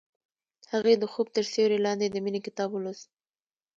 هغې 0.71 0.93
د 0.99 1.03
خوب 1.11 1.27
تر 1.35 1.43
سیوري 1.51 1.79
لاندې 1.85 2.05
د 2.09 2.15
مینې 2.25 2.39
کتاب 2.47 2.69
ولوست. 2.71 3.09